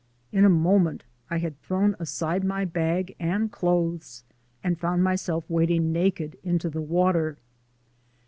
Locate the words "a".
0.45-0.49